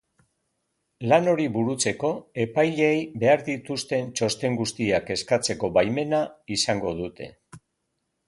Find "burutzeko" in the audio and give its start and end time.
1.57-2.09